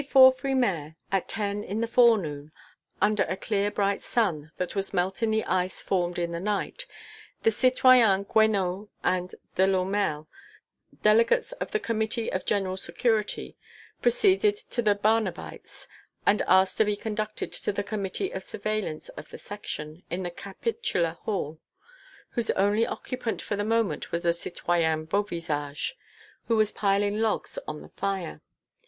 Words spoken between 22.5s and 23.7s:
only occupant for the